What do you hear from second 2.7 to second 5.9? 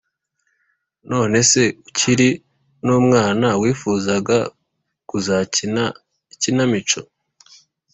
n’umwana wifuzaga kuzakina